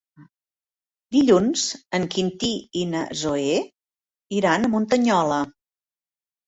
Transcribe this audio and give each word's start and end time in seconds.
Dilluns 1.15 1.65
en 1.99 2.09
Quintí 2.15 2.51
i 2.81 2.89
na 2.95 3.05
Zoè 3.23 3.55
iran 4.43 4.63
a 4.71 4.75
Muntanyola. 4.77 5.41